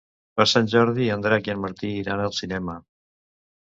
[0.39, 2.79] Per Sant Jordi en Drac i en Martí iran al cinema.